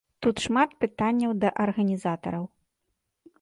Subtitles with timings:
[0.25, 2.43] Тут шмат пытанняў да арганізатараў.